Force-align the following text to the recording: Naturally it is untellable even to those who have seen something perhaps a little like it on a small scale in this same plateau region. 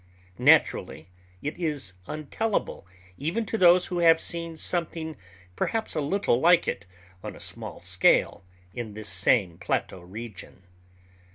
Naturally 0.39 1.11
it 1.43 1.59
is 1.59 1.93
untellable 2.07 2.87
even 3.19 3.45
to 3.45 3.55
those 3.55 3.85
who 3.85 3.99
have 3.99 4.19
seen 4.19 4.55
something 4.55 5.15
perhaps 5.55 5.93
a 5.93 6.01
little 6.01 6.39
like 6.39 6.67
it 6.67 6.87
on 7.23 7.35
a 7.35 7.39
small 7.39 7.81
scale 7.81 8.43
in 8.73 8.95
this 8.95 9.09
same 9.09 9.59
plateau 9.59 9.99
region. 9.99 10.63